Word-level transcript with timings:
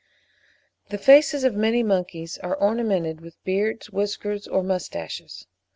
The 0.89 0.97
faces 0.97 1.43
of 1.43 1.53
many 1.53 1.83
monkeys 1.83 2.39
are 2.39 2.55
ornamented 2.55 3.21
with 3.21 3.35
beards, 3.43 3.91
whiskers, 3.91 4.47
or 4.47 4.63
moustaches. 4.63 5.45